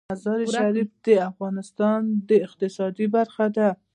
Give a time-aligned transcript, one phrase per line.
[0.11, 3.69] مزارشریف د افغانستان د اقتصاد برخه ده.